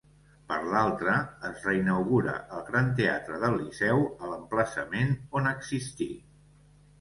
Per 0.51 0.55
l'altra, 0.69 1.17
es 1.49 1.59
reinaugura 1.69 2.33
el 2.55 2.63
Gran 2.69 2.89
Teatre 3.01 3.37
del 3.45 3.59
Liceu 3.59 4.01
a 4.07 4.31
l'emplaçament 4.33 5.13
on 5.43 5.53
existí. 5.53 6.11